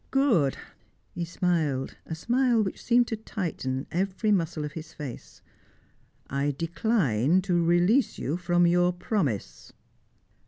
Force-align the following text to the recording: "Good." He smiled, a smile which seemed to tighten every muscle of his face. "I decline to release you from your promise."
"Good." 0.09 0.57
He 1.11 1.25
smiled, 1.25 1.95
a 2.07 2.15
smile 2.15 2.63
which 2.63 2.83
seemed 2.83 3.05
to 3.09 3.15
tighten 3.15 3.85
every 3.91 4.31
muscle 4.31 4.65
of 4.65 4.71
his 4.71 4.93
face. 4.93 5.43
"I 6.27 6.49
decline 6.57 7.43
to 7.43 7.63
release 7.63 8.17
you 8.17 8.35
from 8.37 8.65
your 8.65 8.93
promise." 8.93 9.73